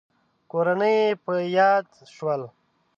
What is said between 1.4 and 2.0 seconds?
ياد